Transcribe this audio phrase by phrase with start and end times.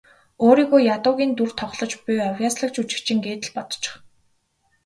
[0.45, 3.93] Өөрийгөө ядуугийн дүрд тоглож буй авъяаслагжүжигчин гээд л бодчих.